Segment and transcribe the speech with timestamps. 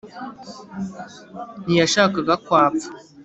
[1.63, 2.89] ntiyashakaga ko apfa